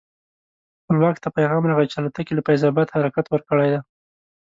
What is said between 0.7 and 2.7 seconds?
خپلواک ته پیغام راغی چې الوتکې له فیض